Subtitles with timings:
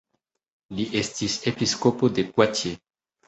[0.77, 2.81] Li estis episkopo de Poitiers.